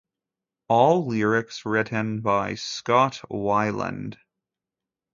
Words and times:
All 0.67 1.05
lyrics 1.05 1.63
written 1.63 2.21
by 2.21 2.55
Scott 2.55 3.21
Weiland. 3.29 4.17